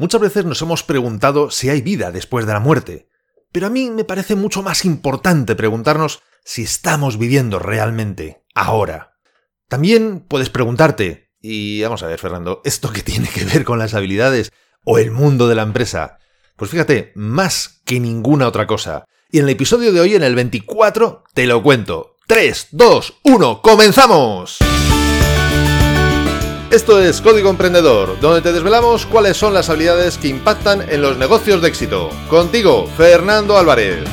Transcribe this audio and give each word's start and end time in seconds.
Muchas 0.00 0.22
veces 0.22 0.46
nos 0.46 0.62
hemos 0.62 0.82
preguntado 0.82 1.50
si 1.50 1.68
hay 1.68 1.82
vida 1.82 2.10
después 2.10 2.46
de 2.46 2.54
la 2.54 2.58
muerte, 2.58 3.10
pero 3.52 3.66
a 3.66 3.68
mí 3.68 3.90
me 3.90 4.04
parece 4.04 4.34
mucho 4.34 4.62
más 4.62 4.86
importante 4.86 5.54
preguntarnos 5.54 6.22
si 6.42 6.62
estamos 6.62 7.18
viviendo 7.18 7.58
realmente 7.58 8.42
ahora. 8.54 9.18
También 9.68 10.24
puedes 10.26 10.48
preguntarte, 10.48 11.28
y 11.38 11.82
vamos 11.82 12.02
a 12.02 12.06
ver 12.06 12.18
Fernando, 12.18 12.62
¿esto 12.64 12.90
qué 12.90 13.02
tiene 13.02 13.28
que 13.28 13.44
ver 13.44 13.62
con 13.62 13.78
las 13.78 13.92
habilidades 13.92 14.52
o 14.86 14.96
el 14.96 15.10
mundo 15.10 15.48
de 15.48 15.56
la 15.56 15.64
empresa? 15.64 16.16
Pues 16.56 16.70
fíjate, 16.70 17.12
más 17.14 17.82
que 17.84 18.00
ninguna 18.00 18.48
otra 18.48 18.66
cosa. 18.66 19.04
Y 19.30 19.36
en 19.36 19.44
el 19.44 19.50
episodio 19.50 19.92
de 19.92 20.00
hoy, 20.00 20.14
en 20.14 20.22
el 20.22 20.34
24, 20.34 21.24
te 21.34 21.46
lo 21.46 21.62
cuento. 21.62 22.16
3, 22.26 22.68
2, 22.70 23.20
1, 23.24 23.60
¡comenzamos! 23.60 24.60
Esto 26.70 27.02
es 27.02 27.20
Código 27.20 27.50
Emprendedor, 27.50 28.20
donde 28.20 28.42
te 28.42 28.52
desvelamos 28.52 29.04
cuáles 29.04 29.36
son 29.36 29.52
las 29.52 29.68
habilidades 29.68 30.16
que 30.16 30.28
impactan 30.28 30.88
en 30.88 31.02
los 31.02 31.18
negocios 31.18 31.60
de 31.60 31.66
éxito. 31.66 32.10
Contigo, 32.28 32.86
Fernando 32.96 33.58
Álvarez. 33.58 34.04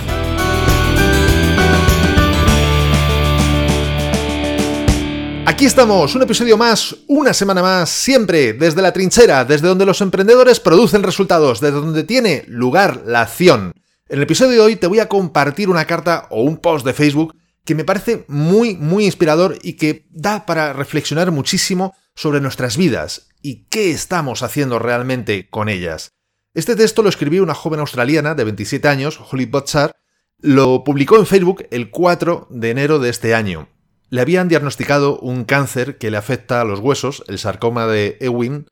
Aquí 5.46 5.66
estamos, 5.66 6.16
un 6.16 6.24
episodio 6.24 6.58
más, 6.58 6.96
una 7.06 7.32
semana 7.32 7.62
más, 7.62 7.92
siempre 7.92 8.54
desde 8.54 8.82
la 8.82 8.92
trinchera, 8.92 9.46
desde 9.46 9.68
donde 9.68 9.86
los 9.86 10.02
emprendedores 10.02 10.60
producen 10.60 11.04
resultados, 11.04 11.60
desde 11.60 11.80
donde 11.80 12.06
tiene 12.06 12.44
lugar 12.48 13.04
la 13.06 13.22
acción. 13.22 13.74
En 14.10 14.18
el 14.18 14.24
episodio 14.24 14.54
de 14.54 14.62
hoy 14.62 14.76
te 14.78 14.88
voy 14.88 14.98
a 14.98 15.08
compartir 15.08 15.70
una 15.70 15.86
carta 15.86 16.26
o 16.32 16.42
un 16.42 16.58
post 16.58 16.84
de 16.88 16.94
Facebook 16.94 17.36
que 17.64 17.76
me 17.76 17.86
parece 17.86 18.26
muy, 18.28 18.76
muy 18.76 19.06
inspirador 19.06 19.60
y 19.62 19.74
que 19.74 20.08
da 20.10 20.48
para 20.48 20.74
reflexionar 20.74 21.30
muchísimo 21.30 21.94
sobre 22.18 22.42
nuestras 22.42 22.78
vidas 22.78 23.30
y 23.44 23.68
qué 23.70 23.92
estamos 23.92 24.42
haciendo 24.42 24.80
realmente 24.80 25.48
con 25.50 25.70
ellas. 25.70 26.10
Este 26.56 26.76
texto 26.76 27.04
lo 27.04 27.10
escribió 27.10 27.44
una 27.44 27.54
joven 27.54 27.80
australiana 27.80 28.34
de 28.34 28.44
27 28.44 28.88
años, 28.88 29.22
Holly 29.32 29.46
Butchar, 29.46 29.92
lo 30.40 30.84
publicó 30.84 31.18
en 31.18 31.28
Facebook 31.28 31.68
el 31.70 31.92
4 31.92 32.48
de 32.50 32.72
enero 32.72 32.98
de 32.98 33.10
este 33.10 33.36
año. 33.36 33.70
Le 34.10 34.22
habían 34.22 34.48
diagnosticado 34.48 35.20
un 35.20 35.46
cáncer 35.46 36.00
que 36.00 36.10
le 36.10 36.18
afecta 36.18 36.60
a 36.60 36.66
los 36.66 36.80
huesos, 36.80 37.24
el 37.28 37.38
sarcoma 37.38 37.86
de 37.86 38.18
Ewing, 38.20 38.66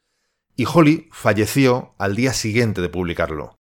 y 0.56 0.66
Holly 0.66 1.08
falleció 1.12 1.94
al 2.00 2.16
día 2.16 2.34
siguiente 2.34 2.82
de 2.82 2.90
publicarlo. 2.90 3.60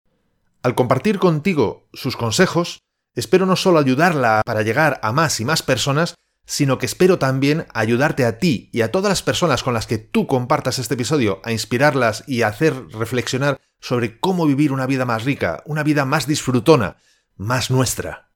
Al 0.63 0.73
compartir 0.73 1.19
contigo 1.19 1.87
sus 1.93 2.17
consejos, 2.17 2.79
espero 3.13 3.45
no 3.45 3.55
solo 3.55 3.77
ayudarla 3.77 4.41
para 4.43 4.63
llegar 4.63 4.99
a 5.03 5.11
más 5.11 5.39
y 5.39 5.45
más 5.45 5.61
personas, 5.61 6.15
sino 6.45 6.77
que 6.77 6.85
espero 6.85 7.19
también 7.19 7.65
ayudarte 7.73 8.25
a 8.25 8.37
ti 8.37 8.69
y 8.71 8.81
a 8.81 8.91
todas 8.91 9.09
las 9.09 9.23
personas 9.23 9.63
con 9.63 9.73
las 9.73 9.87
que 9.87 9.97
tú 9.97 10.27
compartas 10.27 10.79
este 10.79 10.93
episodio 10.93 11.41
a 11.43 11.51
inspirarlas 11.51 12.23
y 12.27 12.43
a 12.43 12.47
hacer 12.47 12.87
reflexionar 12.89 13.59
sobre 13.79 14.19
cómo 14.19 14.45
vivir 14.45 14.71
una 14.71 14.85
vida 14.85 15.05
más 15.05 15.23
rica, 15.23 15.63
una 15.65 15.83
vida 15.83 16.05
más 16.05 16.27
disfrutona, 16.27 16.97
más 17.35 17.71
nuestra. 17.71 18.29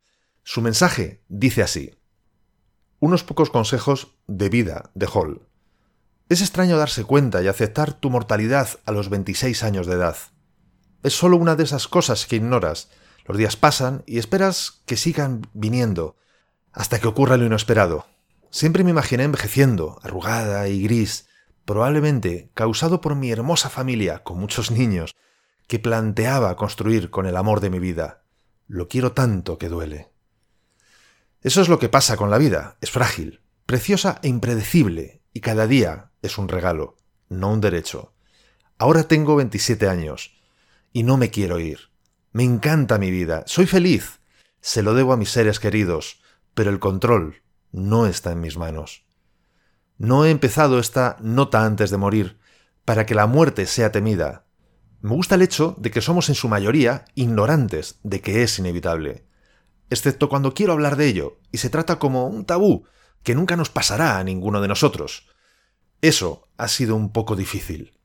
Su 0.44 0.62
mensaje 0.62 1.24
dice 1.28 1.62
así. 1.62 1.96
Unos 3.00 3.24
pocos 3.24 3.50
consejos 3.50 4.16
de 4.28 4.50
vida 4.50 4.92
de 4.94 5.08
Hall. 5.08 5.48
Es 6.28 6.42
extraño 6.42 6.78
darse 6.78 7.04
cuenta 7.04 7.42
y 7.42 7.48
aceptar 7.48 7.94
tu 7.94 8.10
mortalidad 8.10 8.80
a 8.86 8.92
los 8.92 9.10
26 9.10 9.64
años 9.64 9.88
de 9.88 9.94
edad. 9.94 10.18
Es 11.02 11.14
solo 11.14 11.38
una 11.38 11.56
de 11.56 11.64
esas 11.64 11.88
cosas 11.88 12.26
que 12.26 12.36
ignoras. 12.36 12.90
Los 13.26 13.38
días 13.38 13.56
pasan 13.56 14.04
y 14.06 14.20
esperas 14.20 14.82
que 14.86 14.98
sigan 14.98 15.48
viniendo, 15.54 16.18
hasta 16.74 17.00
que 17.00 17.08
ocurra 17.08 17.38
lo 17.38 17.46
inesperado. 17.46 18.08
Siempre 18.52 18.84
me 18.84 18.92
imaginé 18.92 19.24
envejeciendo, 19.24 20.00
arrugada 20.02 20.68
y 20.68 20.82
gris, 20.84 21.28
probablemente 21.66 22.50
causado 22.54 23.02
por 23.02 23.16
mi 23.16 23.32
hermosa 23.32 23.70
familia, 23.70 24.24
con 24.24 24.40
muchos 24.40 24.72
niños, 24.72 25.16
que 25.68 25.80
planteaba 25.80 26.56
construir 26.56 27.12
con 27.12 27.28
el 27.28 27.38
amor 27.38 27.60
de 27.60 27.70
mi 27.70 27.80
vida. 27.80 28.24
Lo 28.68 28.88
quiero 28.88 29.12
tanto 29.12 29.58
que 29.58 29.70
duele. 29.70 30.10
Eso 31.42 31.62
es 31.62 31.70
lo 31.70 31.80
que 31.80 31.90
pasa 31.90 32.18
con 32.18 32.30
la 32.30 32.38
vida, 32.38 32.78
es 32.82 32.92
frágil, 32.92 33.42
preciosa 33.66 34.20
e 34.24 34.28
impredecible, 34.28 35.22
y 35.32 35.42
cada 35.42 35.68
día 35.68 36.12
es 36.22 36.38
un 36.38 36.48
regalo, 36.48 36.98
no 37.30 37.54
un 37.54 37.62
derecho. 37.62 38.14
Ahora 38.78 39.04
tengo 39.04 39.36
27 39.36 39.88
años, 39.88 40.42
y 40.92 41.04
no 41.04 41.18
me 41.18 41.30
quiero 41.30 41.60
ir. 41.60 41.92
Me 42.32 42.44
encanta 42.44 42.98
mi 42.98 43.12
vida, 43.12 43.44
soy 43.46 43.66
feliz. 43.66 44.20
Se 44.62 44.84
lo 44.84 44.94
debo 44.94 45.14
a 45.14 45.18
mis 45.18 45.30
seres 45.30 45.60
queridos, 45.60 46.22
pero 46.60 46.72
el 46.72 46.80
control 46.80 47.42
no 47.72 48.06
está 48.06 48.34
en 48.34 48.42
mis 48.42 48.58
manos. 48.58 49.06
No 49.98 50.26
he 50.26 50.30
empezado 50.30 50.78
esta 50.78 51.16
nota 51.22 51.64
antes 51.64 51.90
de 51.90 51.96
morir, 51.96 52.38
para 52.84 53.06
que 53.06 53.16
la 53.16 53.28
muerte 53.28 53.66
sea 53.66 53.94
temida. 53.94 54.44
Me 55.00 55.12
gusta 55.12 55.36
el 55.36 55.42
hecho 55.42 55.74
de 55.78 55.90
que 55.90 56.02
somos 56.02 56.28
en 56.28 56.36
su 56.36 56.50
mayoría 56.50 57.06
ignorantes 57.16 58.02
de 58.04 58.20
que 58.20 58.44
es 58.44 58.60
inevitable, 58.60 59.26
excepto 59.90 60.28
cuando 60.28 60.54
quiero 60.54 60.74
hablar 60.74 60.98
de 60.98 61.08
ello, 61.08 61.40
y 61.50 61.60
se 61.60 61.70
trata 61.70 61.98
como 61.98 62.28
un 62.28 62.44
tabú 62.44 62.84
que 63.24 63.36
nunca 63.36 63.56
nos 63.56 63.70
pasará 63.70 64.18
a 64.18 64.24
ninguno 64.26 64.60
de 64.60 64.68
nosotros. 64.68 65.30
Eso 66.02 66.50
ha 66.58 66.68
sido 66.68 66.98
un 66.98 67.14
poco 67.14 67.38
difícil. 67.38 67.98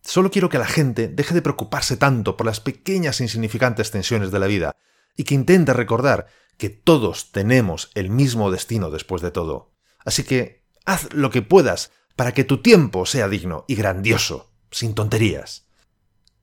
Solo 0.00 0.30
quiero 0.30 0.48
que 0.48 0.58
la 0.58 0.66
gente 0.66 1.08
deje 1.08 1.34
de 1.34 1.42
preocuparse 1.42 1.96
tanto 1.96 2.36
por 2.36 2.46
las 2.46 2.60
pequeñas 2.60 3.18
e 3.18 3.24
insignificantes 3.24 3.90
tensiones 3.90 4.30
de 4.30 4.38
la 4.38 4.46
vida 4.46 4.76
y 5.16 5.24
que 5.24 5.34
intente 5.34 5.72
recordar 5.72 6.28
que 6.56 6.70
todos 6.70 7.32
tenemos 7.32 7.90
el 7.94 8.10
mismo 8.10 8.50
destino 8.50 8.90
después 8.90 9.22
de 9.22 9.30
todo. 9.30 9.72
Así 10.04 10.24
que 10.24 10.64
haz 10.84 11.12
lo 11.12 11.30
que 11.30 11.42
puedas 11.42 11.90
para 12.16 12.32
que 12.32 12.44
tu 12.44 12.62
tiempo 12.62 13.06
sea 13.06 13.28
digno 13.28 13.64
y 13.68 13.74
grandioso, 13.74 14.52
sin 14.70 14.94
tonterías. 14.94 15.66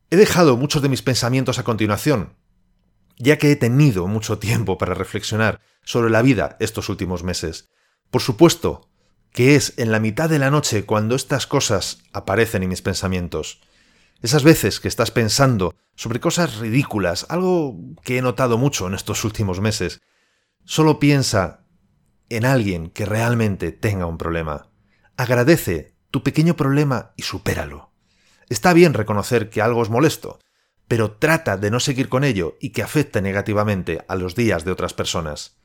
He 0.09 0.17
dejado 0.17 0.57
muchos 0.57 0.81
de 0.81 0.89
mis 0.89 1.01
pensamientos 1.01 1.59
a 1.59 1.63
continuación, 1.63 2.35
ya 3.17 3.37
que 3.37 3.51
he 3.51 3.55
tenido 3.55 4.07
mucho 4.07 4.39
tiempo 4.39 4.77
para 4.77 4.93
reflexionar 4.93 5.61
sobre 5.83 6.09
la 6.09 6.21
vida 6.21 6.57
estos 6.59 6.89
últimos 6.89 7.23
meses. 7.23 7.69
Por 8.09 8.21
supuesto 8.21 8.89
que 9.31 9.55
es 9.55 9.73
en 9.77 9.91
la 9.91 9.99
mitad 9.99 10.29
de 10.29 10.39
la 10.39 10.51
noche 10.51 10.85
cuando 10.85 11.15
estas 11.15 11.47
cosas 11.47 11.99
aparecen 12.11 12.63
en 12.63 12.69
mis 12.69 12.81
pensamientos. 12.81 13.61
Esas 14.21 14.43
veces 14.43 14.79
que 14.79 14.87
estás 14.87 15.09
pensando 15.09 15.73
sobre 15.95 16.19
cosas 16.19 16.57
ridículas, 16.57 17.25
algo 17.29 17.77
que 18.03 18.17
he 18.17 18.21
notado 18.21 18.57
mucho 18.57 18.87
en 18.87 18.93
estos 18.93 19.23
últimos 19.23 19.61
meses, 19.61 20.01
solo 20.63 20.99
piensa 20.99 21.65
en 22.29 22.45
alguien 22.45 22.89
que 22.91 23.05
realmente 23.05 23.71
tenga 23.71 24.05
un 24.05 24.17
problema. 24.17 24.69
Agradece 25.17 25.95
tu 26.11 26.23
pequeño 26.23 26.55
problema 26.55 27.13
y 27.17 27.23
supéralo. 27.23 27.91
Está 28.47 28.73
bien 28.73 28.93
reconocer 28.93 29.49
que 29.49 29.61
algo 29.61 29.81
es 29.81 29.89
molesto, 29.89 30.39
pero 30.87 31.13
trata 31.13 31.57
de 31.57 31.71
no 31.71 31.79
seguir 31.79 32.09
con 32.09 32.23
ello 32.23 32.57
y 32.59 32.71
que 32.71 32.83
afecte 32.83 33.21
negativamente 33.21 34.03
a 34.07 34.15
los 34.15 34.35
días 34.35 34.65
de 34.65 34.71
otras 34.71 34.93
personas. 34.93 35.57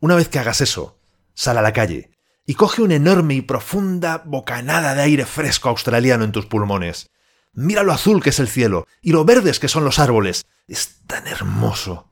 Una 0.00 0.16
vez 0.16 0.28
que 0.28 0.38
hagas 0.38 0.60
eso, 0.60 0.98
sal 1.34 1.58
a 1.58 1.62
la 1.62 1.72
calle 1.72 2.10
y 2.46 2.54
coge 2.54 2.82
una 2.82 2.96
enorme 2.96 3.34
y 3.34 3.42
profunda 3.42 4.22
bocanada 4.24 4.94
de 4.94 5.02
aire 5.02 5.26
fresco 5.26 5.68
australiano 5.68 6.24
en 6.24 6.32
tus 6.32 6.46
pulmones. 6.46 7.11
Mira 7.52 7.82
lo 7.82 7.92
azul 7.92 8.22
que 8.22 8.30
es 8.30 8.38
el 8.40 8.48
cielo 8.48 8.86
y 9.02 9.12
lo 9.12 9.24
verdes 9.24 9.58
que 9.60 9.68
son 9.68 9.84
los 9.84 9.98
árboles. 9.98 10.46
Es 10.66 11.00
tan 11.06 11.26
hermoso. 11.26 12.10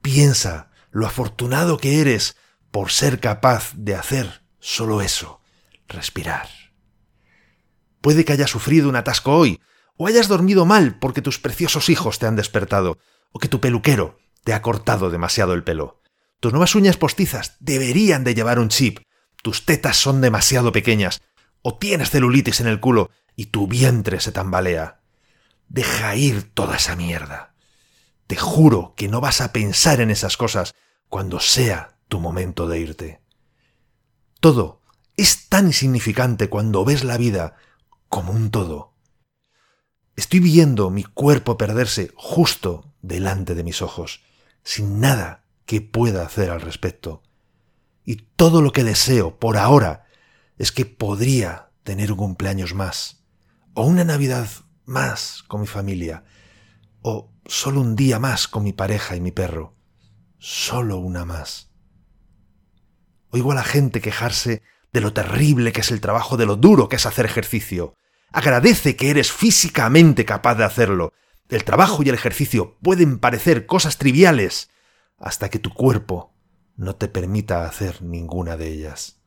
Piensa 0.00 0.70
lo 0.90 1.06
afortunado 1.06 1.78
que 1.78 2.00
eres 2.00 2.36
por 2.70 2.90
ser 2.90 3.20
capaz 3.20 3.72
de 3.74 3.94
hacer 3.94 4.44
solo 4.60 5.02
eso, 5.02 5.40
respirar. 5.88 6.48
Puede 8.00 8.24
que 8.24 8.32
hayas 8.32 8.50
sufrido 8.50 8.88
un 8.88 8.96
atasco 8.96 9.36
hoy, 9.36 9.60
o 9.96 10.06
hayas 10.06 10.28
dormido 10.28 10.64
mal 10.64 10.98
porque 10.98 11.20
tus 11.20 11.38
preciosos 11.38 11.88
hijos 11.88 12.18
te 12.18 12.26
han 12.26 12.36
despertado, 12.36 12.98
o 13.32 13.38
que 13.38 13.48
tu 13.48 13.60
peluquero 13.60 14.18
te 14.44 14.54
ha 14.54 14.62
cortado 14.62 15.10
demasiado 15.10 15.52
el 15.52 15.64
pelo. 15.64 16.00
Tus 16.40 16.52
nuevas 16.52 16.74
uñas 16.74 16.96
postizas 16.96 17.56
deberían 17.60 18.24
de 18.24 18.34
llevar 18.34 18.58
un 18.58 18.68
chip, 18.68 19.00
tus 19.42 19.66
tetas 19.66 19.96
son 19.96 20.20
demasiado 20.20 20.72
pequeñas, 20.72 21.20
o 21.62 21.76
tienes 21.76 22.10
celulitis 22.10 22.60
en 22.60 22.66
el 22.66 22.80
culo 22.80 23.10
y 23.40 23.46
tu 23.46 23.66
vientre 23.66 24.20
se 24.20 24.32
tambalea. 24.32 25.00
Deja 25.70 26.14
ir 26.14 26.52
toda 26.52 26.76
esa 26.76 26.94
mierda. 26.94 27.54
Te 28.26 28.36
juro 28.36 28.92
que 28.98 29.08
no 29.08 29.22
vas 29.22 29.40
a 29.40 29.50
pensar 29.50 30.02
en 30.02 30.10
esas 30.10 30.36
cosas 30.36 30.74
cuando 31.08 31.40
sea 31.40 31.96
tu 32.08 32.20
momento 32.20 32.68
de 32.68 32.80
irte. 32.80 33.22
Todo 34.40 34.82
es 35.16 35.48
tan 35.48 35.68
insignificante 35.68 36.50
cuando 36.50 36.84
ves 36.84 37.02
la 37.02 37.16
vida 37.16 37.56
como 38.10 38.32
un 38.32 38.50
todo. 38.50 38.92
Estoy 40.16 40.40
viendo 40.40 40.90
mi 40.90 41.04
cuerpo 41.04 41.56
perderse 41.56 42.12
justo 42.16 42.92
delante 43.00 43.54
de 43.54 43.64
mis 43.64 43.80
ojos, 43.80 44.20
sin 44.64 45.00
nada 45.00 45.46
que 45.64 45.80
pueda 45.80 46.26
hacer 46.26 46.50
al 46.50 46.60
respecto. 46.60 47.22
Y 48.04 48.16
todo 48.36 48.60
lo 48.60 48.72
que 48.72 48.84
deseo 48.84 49.38
por 49.38 49.56
ahora 49.56 50.04
es 50.58 50.72
que 50.72 50.84
podría 50.84 51.70
tener 51.84 52.12
un 52.12 52.18
cumpleaños 52.18 52.74
más 52.74 53.19
o 53.74 53.84
una 53.84 54.04
Navidad 54.04 54.48
más 54.84 55.44
con 55.46 55.60
mi 55.60 55.66
familia, 55.66 56.24
o 57.02 57.32
solo 57.46 57.80
un 57.80 57.96
día 57.96 58.18
más 58.18 58.48
con 58.48 58.64
mi 58.64 58.72
pareja 58.72 59.16
y 59.16 59.20
mi 59.20 59.32
perro, 59.32 59.76
solo 60.38 60.98
una 60.98 61.24
más. 61.24 61.70
Oigo 63.30 63.52
a 63.52 63.54
la 63.54 63.64
gente 63.64 64.00
quejarse 64.00 64.62
de 64.92 65.00
lo 65.00 65.12
terrible 65.12 65.72
que 65.72 65.80
es 65.80 65.90
el 65.90 66.00
trabajo, 66.00 66.36
de 66.36 66.46
lo 66.46 66.56
duro 66.56 66.88
que 66.88 66.96
es 66.96 67.06
hacer 67.06 67.24
ejercicio. 67.24 67.94
Agradece 68.32 68.96
que 68.96 69.10
eres 69.10 69.30
físicamente 69.30 70.24
capaz 70.24 70.56
de 70.56 70.64
hacerlo. 70.64 71.12
El 71.48 71.64
trabajo 71.64 72.02
y 72.02 72.08
el 72.08 72.14
ejercicio 72.14 72.76
pueden 72.82 73.18
parecer 73.18 73.66
cosas 73.66 73.98
triviales 73.98 74.70
hasta 75.18 75.48
que 75.48 75.58
tu 75.58 75.70
cuerpo 75.72 76.34
no 76.76 76.96
te 76.96 77.08
permita 77.08 77.66
hacer 77.66 78.02
ninguna 78.02 78.56
de 78.56 78.68
ellas. 78.68 79.20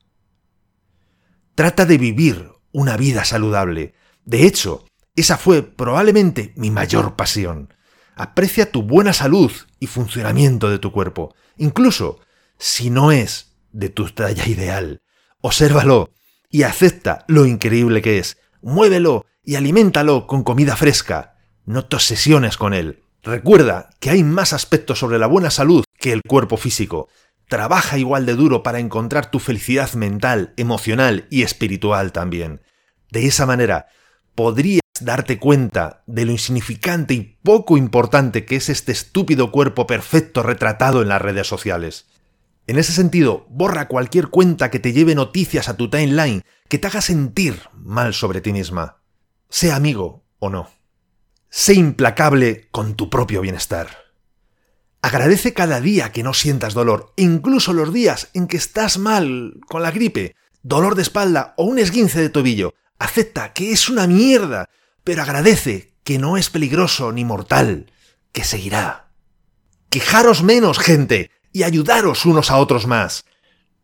Trata 1.56 1.86
de 1.86 1.98
vivir 1.98 2.52
una 2.72 2.98
vida 2.98 3.24
saludable. 3.26 3.94
De 4.26 4.46
hecho, 4.46 4.86
esa 5.16 5.38
fue 5.38 5.64
probablemente 5.64 6.54
mi 6.56 6.72
mayor 6.72 7.16
pasión. 7.16 7.74
Aprecia 8.16 8.72
tu 8.72 8.84
buena 8.84 9.14
salud 9.14 9.52
y 9.80 9.88
funcionamiento 9.88 10.70
de 10.70 10.80
tu 10.80 10.92
cuerpo, 10.92 11.36
incluso 11.58 12.20
si 12.58 12.90
no 12.90 13.12
es 13.12 13.56
de 13.72 13.90
tu 13.90 14.10
talla 14.10 14.48
ideal. 14.48 15.02
Obsérvalo 15.42 16.12
y 16.50 16.64
acepta 16.64 17.26
lo 17.28 17.46
increíble 17.46 18.02
que 18.02 18.20
es. 18.20 18.38
Muévelo 18.62 19.26
y 19.44 19.56
aliméntalo 19.56 20.28
con 20.28 20.44
comida 20.44 20.76
fresca. 20.76 21.36
No 21.66 21.86
te 21.86 21.96
obsesiones 21.96 22.58
con 22.58 22.74
él. 22.74 23.04
Recuerda 23.24 23.90
que 24.00 24.10
hay 24.10 24.24
más 24.24 24.54
aspectos 24.54 25.00
sobre 25.00 25.18
la 25.18 25.28
buena 25.28 25.50
salud 25.50 25.84
que 25.98 26.12
el 26.12 26.22
cuerpo 26.22 26.58
físico. 26.58 27.10
Trabaja 27.48 27.98
igual 27.98 28.26
de 28.26 28.36
duro 28.36 28.64
para 28.64 28.80
encontrar 28.80 29.32
tu 29.32 29.40
felicidad 29.40 29.92
mental, 29.94 30.54
emocional 30.58 31.28
y 31.30 31.44
espiritual 31.44 32.12
también. 32.12 32.62
De 33.12 33.26
esa 33.26 33.46
manera, 33.46 33.88
podrías 34.36 34.82
darte 35.02 35.40
cuenta 35.40 36.04
de 36.08 36.26
lo 36.26 36.32
insignificante 36.32 37.14
y 37.14 37.38
poco 37.44 37.78
importante 37.78 38.46
que 38.46 38.56
es 38.56 38.70
este 38.70 38.92
estúpido 38.92 39.52
cuerpo 39.52 39.88
perfecto 39.88 40.44
retratado 40.44 41.02
en 41.02 41.10
las 41.10 41.22
redes 41.22 41.48
sociales. 41.48 42.08
En 42.66 42.78
ese 42.78 42.94
sentido, 42.94 43.46
borra 43.50 43.88
cualquier 43.88 44.30
cuenta 44.30 44.72
que 44.72 44.80
te 44.80 44.94
lleve 44.94 45.16
noticias 45.16 45.68
a 45.68 45.76
tu 45.76 45.90
timeline 45.90 46.44
que 46.70 46.78
te 46.78 46.88
haga 46.88 47.02
sentir 47.02 47.60
mal 47.74 48.14
sobre 48.14 48.40
ti 48.40 48.54
misma. 48.54 49.02
Sea 49.50 49.76
amigo 49.76 50.24
o 50.40 50.50
no. 50.50 50.70
Sé 51.50 51.74
implacable 51.74 52.70
con 52.72 52.96
tu 52.96 53.10
propio 53.10 53.42
bienestar. 53.42 53.90
Agradece 55.02 55.54
cada 55.54 55.82
día 55.82 56.14
que 56.14 56.24
no 56.24 56.34
sientas 56.34 56.74
dolor, 56.74 57.12
incluso 57.18 57.74
los 57.74 57.92
días 57.92 58.30
en 58.34 58.48
que 58.48 58.56
estás 58.56 58.98
mal 58.98 59.60
con 59.68 59.84
la 59.84 59.92
gripe, 59.92 60.36
dolor 60.62 60.96
de 60.96 61.02
espalda 61.02 61.54
o 61.58 61.66
un 61.66 61.78
esguince 61.78 62.22
de 62.22 62.30
tobillo. 62.30 62.74
Acepta 63.00 63.54
que 63.54 63.72
es 63.72 63.90
una 63.90 64.08
mierda, 64.08 64.70
pero 65.04 65.22
agradece 65.22 65.94
que 66.04 66.18
no 66.18 66.38
es 66.38 66.50
peligroso 66.50 67.12
ni 67.12 67.26
mortal, 67.26 67.92
que 68.32 68.44
seguirá. 68.44 69.12
Quejaros 69.90 70.44
menos, 70.44 70.80
gente, 70.80 71.32
y 71.52 71.64
ayudaros 71.64 72.26
unos 72.26 72.52
a 72.52 72.58
otros 72.58 72.88
más. 72.88 73.26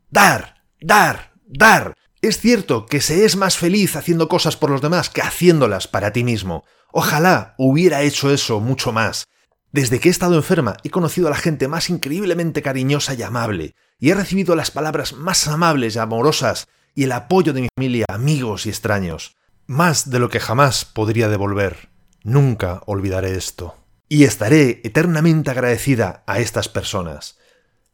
Dar, 0.09 0.63
dar, 0.81 1.33
dar. 1.45 1.95
Es 2.21 2.39
cierto 2.39 2.85
que 2.85 2.99
se 2.99 3.25
es 3.25 3.35
más 3.35 3.57
feliz 3.57 3.95
haciendo 3.95 4.27
cosas 4.27 4.57
por 4.57 4.69
los 4.71 4.81
demás 4.81 5.09
que 5.09 5.21
haciéndolas 5.21 5.87
para 5.87 6.11
ti 6.11 6.23
mismo. 6.23 6.65
Ojalá 6.91 7.53
hubiera 7.57 8.01
hecho 8.01 8.31
eso 8.31 8.59
mucho 8.59 8.91
más. 8.91 9.27
Desde 9.71 9.99
que 9.99 10.09
he 10.09 10.11
estado 10.11 10.35
enferma 10.35 10.77
he 10.83 10.89
conocido 10.89 11.27
a 11.27 11.31
la 11.31 11.37
gente 11.37 11.67
más 11.67 11.89
increíblemente 11.89 12.61
cariñosa 12.61 13.13
y 13.13 13.21
amable, 13.21 13.75
y 13.99 14.09
he 14.09 14.15
recibido 14.15 14.55
las 14.55 14.71
palabras 14.71 15.13
más 15.13 15.47
amables 15.47 15.95
y 15.95 15.99
amorosas 15.99 16.67
y 16.99 17.05
el 17.05 17.13
apoyo 17.13 17.53
de 17.53 17.61
mi 17.61 17.67
familia, 17.73 18.03
amigos 18.09 18.65
y 18.65 18.69
extraños. 18.69 19.37
Más 19.67 20.09
de 20.09 20.19
lo 20.19 20.27
que 20.27 20.41
jamás 20.41 20.83
podría 20.83 21.29
devolver. 21.29 21.87
Nunca 22.23 22.81
olvidaré 22.87 23.37
esto. 23.37 23.77
Y 24.09 24.25
estaré 24.25 24.81
eternamente 24.83 25.49
agradecida 25.49 26.25
a 26.27 26.39
estas 26.39 26.67
personas. 26.67 27.37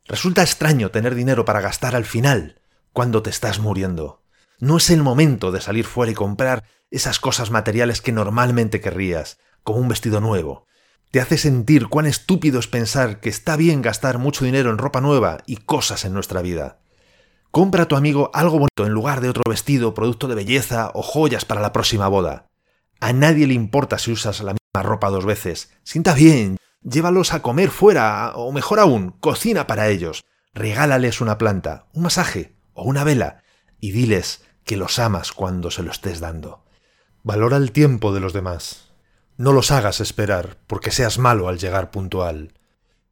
Resulta 0.05 0.41
extraño 0.41 0.89
tener 0.89 1.13
dinero 1.13 1.45
para 1.45 1.61
gastar 1.61 1.95
al 1.95 2.05
final, 2.05 2.59
cuando 2.93 3.21
te 3.21 3.29
estás 3.29 3.59
muriendo. 3.59 4.23
No 4.57 4.77
es 4.77 4.89
el 4.89 5.03
momento 5.03 5.51
de 5.51 5.61
salir 5.61 5.85
fuera 5.85 6.11
y 6.11 6.15
comprar 6.15 6.63
esas 6.89 7.19
cosas 7.19 7.51
materiales 7.51 8.01
que 8.01 8.11
normalmente 8.11 8.81
querrías, 8.81 9.37
como 9.61 9.77
un 9.77 9.87
vestido 9.87 10.19
nuevo, 10.19 10.65
te 11.11 11.21
hace 11.21 11.37
sentir 11.37 11.89
cuán 11.89 12.07
estúpido 12.07 12.59
es 12.59 12.67
pensar 12.67 13.19
que 13.19 13.29
está 13.29 13.55
bien 13.55 13.83
gastar 13.83 14.17
mucho 14.17 14.45
dinero 14.45 14.71
en 14.71 14.79
ropa 14.79 14.99
nueva 14.99 15.43
y 15.45 15.57
cosas 15.57 16.05
en 16.05 16.13
nuestra 16.13 16.41
vida. 16.41 16.79
Compra 17.55 17.83
a 17.83 17.87
tu 17.87 17.95
amigo 17.95 18.31
algo 18.33 18.59
bonito 18.59 18.85
en 18.85 18.91
lugar 18.91 19.21
de 19.21 19.29
otro 19.29 19.43
vestido, 19.47 19.93
producto 19.93 20.27
de 20.27 20.35
belleza 20.35 20.91
o 20.93 21.01
joyas 21.01 21.45
para 21.45 21.61
la 21.61 21.71
próxima 21.71 22.09
boda. 22.09 22.49
A 22.99 23.13
nadie 23.13 23.47
le 23.47 23.53
importa 23.53 23.97
si 23.97 24.11
usas 24.11 24.41
la 24.41 24.55
misma 24.55 24.83
ropa 24.83 25.09
dos 25.09 25.23
veces. 25.23 25.71
Sienta 25.81 26.13
bien, 26.13 26.57
llévalos 26.83 27.33
a 27.33 27.41
comer 27.41 27.69
fuera, 27.69 28.33
o 28.35 28.51
mejor 28.51 28.81
aún, 28.81 29.11
cocina 29.21 29.67
para 29.67 29.87
ellos. 29.87 30.25
Regálales 30.53 31.21
una 31.21 31.37
planta, 31.37 31.85
un 31.93 32.03
masaje 32.03 32.57
o 32.73 32.83
una 32.83 33.05
vela 33.05 33.41
y 33.79 33.91
diles 33.91 34.43
que 34.65 34.75
los 34.75 34.99
amas 34.99 35.31
cuando 35.31 35.71
se 35.71 35.81
lo 35.81 35.91
estés 35.91 36.19
dando. 36.19 36.65
Valora 37.23 37.55
el 37.55 37.71
tiempo 37.71 38.13
de 38.13 38.19
los 38.19 38.33
demás. 38.33 38.91
No 39.37 39.53
los 39.53 39.71
hagas 39.71 40.01
esperar 40.01 40.57
porque 40.67 40.91
seas 40.91 41.19
malo 41.19 41.47
al 41.47 41.57
llegar 41.57 41.89
puntual. 41.89 42.51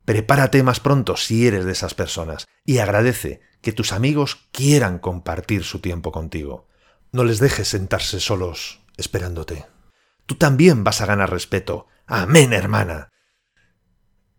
Prepárate 0.05 0.63
más 0.63 0.79
pronto 0.79 1.15
si 1.15 1.47
eres 1.47 1.65
de 1.65 1.71
esas 1.71 1.93
personas 1.93 2.47
y 2.65 2.79
agradece 2.79 3.41
que 3.61 3.71
tus 3.71 3.93
amigos 3.93 4.47
quieran 4.51 4.99
compartir 4.99 5.63
su 5.63 5.79
tiempo 5.79 6.11
contigo. 6.11 6.67
No 7.11 7.23
les 7.23 7.39
dejes 7.39 7.69
sentarse 7.69 8.19
solos 8.19 8.81
esperándote. 8.97 9.65
Tú 10.25 10.35
también 10.35 10.83
vas 10.83 11.01
a 11.01 11.05
ganar 11.05 11.31
respeto. 11.31 11.87
Amén, 12.05 12.53
hermana. 12.53 13.09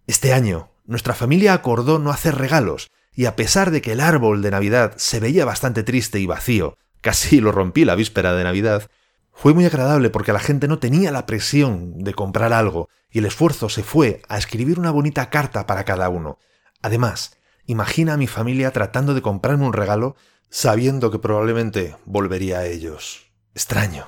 Este 0.06 0.32
año, 0.32 0.72
nuestra 0.84 1.14
familia 1.14 1.54
acordó 1.54 1.98
no 1.98 2.10
hacer 2.10 2.36
regalos, 2.36 2.90
y 3.14 3.26
a 3.26 3.36
pesar 3.36 3.70
de 3.70 3.80
que 3.80 3.92
el 3.92 4.00
árbol 4.00 4.42
de 4.42 4.50
Navidad 4.50 4.94
se 4.96 5.20
veía 5.20 5.44
bastante 5.44 5.82
triste 5.82 6.18
y 6.18 6.26
vacío, 6.26 6.76
casi 7.00 7.40
lo 7.40 7.52
rompí 7.52 7.84
la 7.84 7.94
víspera 7.94 8.34
de 8.34 8.44
Navidad, 8.44 8.90
fue 9.34 9.52
muy 9.52 9.66
agradable 9.66 10.10
porque 10.10 10.32
la 10.32 10.38
gente 10.40 10.68
no 10.68 10.78
tenía 10.78 11.10
la 11.10 11.26
presión 11.26 11.98
de 11.98 12.14
comprar 12.14 12.52
algo 12.52 12.88
y 13.10 13.18
el 13.18 13.26
esfuerzo 13.26 13.68
se 13.68 13.82
fue 13.82 14.22
a 14.28 14.38
escribir 14.38 14.78
una 14.78 14.90
bonita 14.90 15.28
carta 15.28 15.66
para 15.66 15.84
cada 15.84 16.08
uno. 16.08 16.38
Además, 16.82 17.36
imagina 17.66 18.14
a 18.14 18.16
mi 18.16 18.26
familia 18.26 18.70
tratando 18.70 19.12
de 19.12 19.22
comprarme 19.22 19.66
un 19.66 19.72
regalo 19.72 20.16
sabiendo 20.50 21.10
que 21.10 21.18
probablemente 21.18 21.96
volvería 22.04 22.58
a 22.58 22.66
ellos. 22.66 23.32
Extraño. 23.54 24.06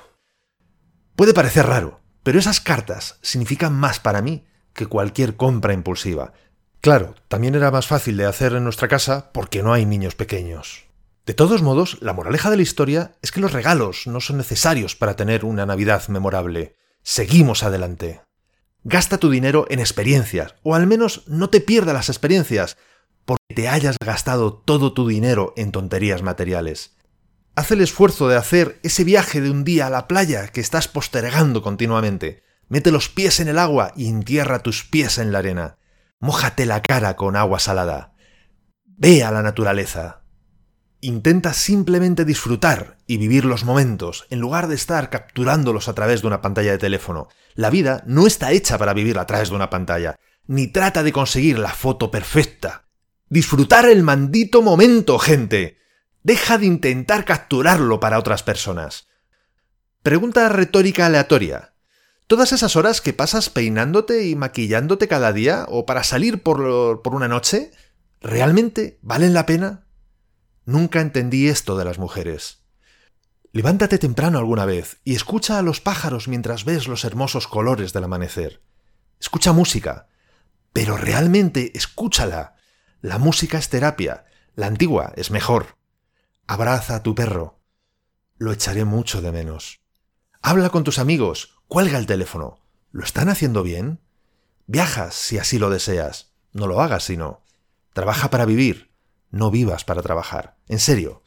Puede 1.17 1.35
parecer 1.35 1.67
raro, 1.67 2.01
pero 2.23 2.39
esas 2.39 2.61
cartas 2.61 3.19
significan 3.21 3.75
más 3.75 4.01
para 4.01 4.23
mí 4.23 4.47
que 4.73 4.87
cualquier 4.87 5.37
compra 5.37 5.73
impulsiva. 5.73 6.33
Claro, 6.81 7.15
también 7.29 7.55
era 7.55 7.71
más 7.71 7.87
fácil 7.87 8.17
de 8.17 8.27
hacer 8.27 8.53
en 8.53 8.65
nuestra 8.65 8.87
casa 8.87 9.33
porque 9.33 9.63
no 9.63 9.73
hay 9.73 9.87
niños 9.87 10.15
pequeños. 10.15 10.86
De 11.27 11.35
todos 11.35 11.61
modos, 11.61 11.99
la 12.01 12.13
moraleja 12.13 12.51
de 12.51 12.57
la 12.57 12.63
historia 12.63 13.17
es 13.21 13.33
que 13.33 13.41
los 13.41 13.53
regalos 13.53 14.07
no 14.07 14.21
son 14.21 14.37
necesarios 14.37 14.95
para 14.95 15.17
tener 15.17 15.45
una 15.45 15.67
Navidad 15.67 16.07
memorable. 16.07 16.77
Seguimos 17.03 17.65
adelante. 17.65 18.21
Gasta 18.85 19.19
tu 19.19 19.29
dinero 19.29 19.67
en 19.69 19.81
experiencias, 19.81 20.55
o 20.63 20.77
al 20.77 20.87
menos 20.87 21.25
no 21.27 21.51
te 21.51 21.61
pierdas 21.61 21.95
las 21.95 22.09
experiencias, 22.09 22.77
porque 23.25 23.57
te 23.57 23.69
hayas 23.69 23.97
gastado 23.99 24.55
todo 24.55 24.93
tu 24.93 25.09
dinero 25.09 25.53
en 25.57 25.73
tonterías 25.73 26.23
materiales. 26.23 26.95
Haz 27.57 27.73
el 27.73 27.81
esfuerzo 27.81 28.29
de 28.29 28.37
hacer 28.37 28.79
ese 28.85 29.03
viaje 29.03 29.41
de 29.41 29.51
un 29.51 29.65
día 29.65 29.89
a 29.89 29.91
la 29.91 30.07
playa 30.07 30.47
que 30.47 30.61
estás 30.61 30.87
postergando 30.87 31.61
continuamente. 31.61 32.45
Mete 32.69 32.93
los 32.93 33.09
pies 33.09 33.41
en 33.41 33.49
el 33.49 33.59
agua 33.59 33.93
y 33.97 34.07
entierra 34.09 34.61
tus 34.61 34.85
pies 34.85 35.19
en 35.19 35.33
la 35.33 35.39
arena. 35.39 35.79
Mójate 36.21 36.67
la 36.67 36.83
cara 36.83 37.17
con 37.17 37.35
agua 37.35 37.59
salada. 37.59 38.15
Ve 38.85 39.25
a 39.25 39.33
la 39.33 39.43
naturaleza. 39.43 40.26
Intenta 41.07 41.53
simplemente 41.53 42.25
disfrutar 42.25 42.99
y 43.07 43.17
vivir 43.19 43.45
los 43.45 43.63
momentos, 43.63 44.27
en 44.29 44.41
lugar 44.41 44.67
de 44.67 44.75
estar 44.75 45.09
capturándolos 45.09 45.87
a 45.87 45.95
través 45.95 46.21
de 46.21 46.27
una 46.27 46.43
pantalla 46.43 46.73
de 46.73 46.79
teléfono. 46.79 47.29
La 47.55 47.71
vida 47.71 48.03
no 48.09 48.27
está 48.27 48.51
hecha 48.51 48.77
para 48.77 48.93
vivir 48.93 49.17
a 49.21 49.25
través 49.25 49.51
de 49.51 49.55
una 49.55 49.71
pantalla, 49.71 50.17
ni 50.49 50.67
trata 50.67 51.05
de 51.05 51.13
conseguir 51.13 51.61
la 51.61 51.69
foto 51.69 52.11
perfecta. 52.11 52.89
Disfrutar 53.29 53.89
el 53.89 54.03
mandito 54.03 54.63
momento, 54.63 55.21
gente. 55.21 55.79
Deja 56.25 56.59
de 56.59 56.67
intentar 56.67 57.25
capturarlo 57.25 58.01
para 58.01 58.19
otras 58.19 58.43
personas. 58.43 59.07
Pregunta 60.03 60.49
retórica 60.49 61.07
aleatoria. 61.07 61.75
¿Todas 62.27 62.51
esas 62.51 62.75
horas 62.75 63.01
que 63.01 63.13
pasas 63.13 63.49
peinándote 63.49 64.27
y 64.27 64.35
maquillándote 64.35 65.07
cada 65.07 65.33
día 65.33 65.67
o 65.69 65.87
para 65.87 66.03
salir 66.03 66.43
por, 66.43 67.01
por 67.03 67.15
una 67.15 67.29
noche, 67.29 67.71
realmente 68.21 68.99
valen 69.03 69.35
la 69.35 69.47
pena? 69.47 69.86
Nunca 70.67 71.01
entendí 71.01 71.49
esto 71.49 71.79
de 71.79 71.85
las 71.85 71.99
mujeres. 71.99 72.65
Levántate 73.53 73.99
temprano 73.99 74.39
alguna 74.39 74.67
vez 74.67 74.99
y 75.05 75.15
escucha 75.15 75.59
a 75.59 75.63
los 75.63 75.81
pájaros 75.81 76.27
mientras 76.27 76.65
ves 76.65 76.89
los 76.89 77.05
hermosos 77.05 77.47
colores 77.47 77.93
del 77.93 78.05
amanecer. 78.05 78.61
Escucha 79.21 79.53
música, 79.53 80.09
pero 80.73 80.97
realmente 80.97 81.71
escúchala. 81.79 82.57
La 83.01 83.19
música 83.19 83.59
es 83.59 83.69
terapia, 83.69 84.27
la 84.57 84.67
antigua 84.67 85.13
es 85.17 85.31
mejor. 85.31 85.77
Abraza 86.49 86.97
a 86.97 87.03
tu 87.05 87.15
perro. 87.15 87.61
Lo 88.37 88.53
echaré 88.53 88.85
mucho 88.85 89.23
de 89.23 89.31
menos. 89.31 89.81
Habla 90.43 90.71
con 90.71 90.83
tus 90.83 90.99
amigos, 90.99 91.61
cuelga 91.69 91.97
el 91.97 92.07
teléfono. 92.07 92.59
¿Lo 92.91 93.05
están 93.05 93.29
haciendo 93.29 93.63
bien? 93.63 94.01
Viajas 94.67 95.15
si 95.15 95.39
así 95.39 95.61
lo 95.61 95.71
deseas. 95.71 96.33
No 96.53 96.67
lo 96.67 96.81
hagas 96.81 97.05
si 97.05 97.17
no. 97.17 97.45
Trabaja 97.93 98.31
para 98.31 98.45
vivir. 98.47 98.86
No 99.37 99.51
vivas 99.51 99.85
para 99.85 100.01
trabajar. 100.01 100.57
En 100.67 100.79
serio, 100.79 101.23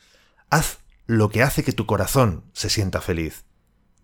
haz 0.49 0.79
lo 1.05 1.29
que 1.29 1.43
hace 1.43 1.63
que 1.63 1.73
tu 1.73 1.85
corazón 1.85 2.49
se 2.53 2.71
sienta 2.71 3.01
feliz. 3.01 3.45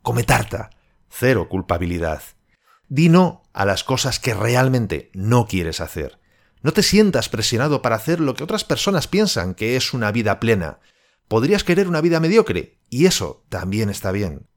come 0.03 0.23
tarta, 0.23 0.69
cero 1.09 1.49
culpabilidad. 1.49 2.21
Di 2.87 3.09
no 3.09 3.41
a 3.51 3.65
las 3.65 3.83
cosas 3.83 4.19
que 4.19 4.35
realmente 4.35 5.09
no 5.15 5.47
quieres 5.47 5.81
hacer. 5.81 6.19
No 6.61 6.71
te 6.71 6.83
sientas 6.83 7.29
presionado 7.29 7.81
para 7.81 7.95
hacer 7.95 8.19
lo 8.19 8.35
que 8.35 8.43
otras 8.43 8.63
personas 8.63 9.07
piensan 9.07 9.55
que 9.55 9.75
es 9.75 9.91
una 9.91 10.11
vida 10.11 10.39
plena. 10.39 10.79
Podrías 11.27 11.63
querer 11.63 11.87
una 11.87 12.01
vida 12.01 12.19
mediocre, 12.19 12.77
y 12.91 13.07
eso 13.07 13.43
también 13.49 13.89
está 13.89 14.11
bien. 14.11 14.47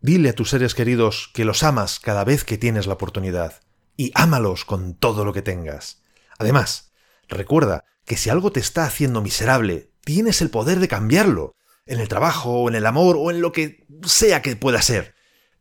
Dile 0.00 0.30
a 0.30 0.34
tus 0.34 0.50
seres 0.50 0.74
queridos 0.74 1.30
que 1.32 1.44
los 1.44 1.62
amas 1.62 2.00
cada 2.00 2.24
vez 2.24 2.42
que 2.42 2.58
tienes 2.58 2.88
la 2.88 2.94
oportunidad, 2.94 3.62
y 3.96 4.10
ámalos 4.16 4.64
con 4.64 4.94
todo 4.94 5.24
lo 5.24 5.32
que 5.32 5.42
tengas. 5.42 6.02
Además, 6.38 6.90
recuerda 7.28 7.84
que 8.04 8.16
si 8.16 8.30
algo 8.30 8.52
te 8.52 8.60
está 8.60 8.84
haciendo 8.84 9.20
miserable, 9.20 9.92
tienes 10.02 10.40
el 10.40 10.50
poder 10.50 10.80
de 10.80 10.88
cambiarlo, 10.88 11.56
en 11.86 12.00
el 12.00 12.08
trabajo, 12.08 12.62
o 12.62 12.68
en 12.68 12.74
el 12.74 12.86
amor, 12.86 13.16
o 13.18 13.30
en 13.30 13.40
lo 13.40 13.52
que 13.52 13.86
sea 14.04 14.42
que 14.42 14.56
pueda 14.56 14.82
ser. 14.82 15.14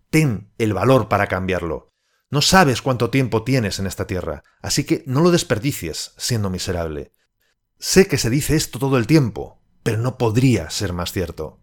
Ten 0.09 0.51
el 0.57 0.73
valor 0.73 1.07
para 1.07 1.27
cambiarlo. 1.27 1.91
No 2.29 2.41
sabes 2.41 2.81
cuánto 2.81 3.09
tiempo 3.09 3.43
tienes 3.43 3.79
en 3.79 3.87
esta 3.87 4.07
tierra, 4.07 4.43
así 4.61 4.83
que 4.83 5.03
no 5.05 5.21
lo 5.21 5.31
desperdicies 5.31 6.13
siendo 6.17 6.49
miserable. 6.49 7.11
Sé 7.77 8.07
que 8.07 8.17
se 8.17 8.29
dice 8.29 8.55
esto 8.55 8.79
todo 8.79 8.97
el 8.97 9.07
tiempo, 9.07 9.61
pero 9.83 9.97
no 9.97 10.17
podría 10.17 10.69
ser 10.69 10.93
más 10.93 11.11
cierto. 11.11 11.59